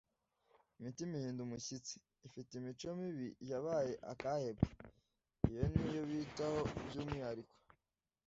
[0.79, 1.95] Imitima ihinda umushyitsi,
[2.27, 4.69] ifite imico mibi yabaye akahebwe,
[5.49, 7.55] iyo ni yo bitaho by'umwihariko.